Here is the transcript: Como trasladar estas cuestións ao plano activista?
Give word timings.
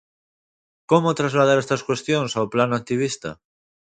Como 0.89 1.17
trasladar 1.19 1.57
estas 1.59 1.85
cuestións 1.87 2.31
ao 2.33 2.49
plano 2.53 2.73
activista? 2.77 3.29